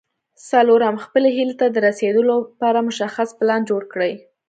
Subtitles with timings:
[0.49, 4.13] څلورم خپلې هيلې ته د رسېدو لپاره مشخص پلان جوړ کړئ.